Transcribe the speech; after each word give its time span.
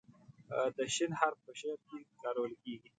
د 0.77 0.79
"ش" 0.95 0.97
حرف 1.19 1.37
په 1.45 1.51
شعر 1.59 1.79
کې 1.87 1.99
کارول 2.21 2.51
کیږي. 2.63 2.89